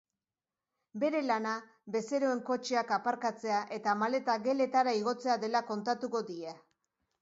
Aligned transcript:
Bere 1.03 1.21
lana 1.25 1.51
bezeroen 1.97 2.41
kotxeak 2.49 2.95
aparkatzea 2.99 3.63
eta 3.79 3.97
maletak 4.03 4.49
geletara 4.51 4.99
igotzea 5.05 5.41
dela 5.49 5.67
kontatuko 5.73 6.29
die. 6.37 6.61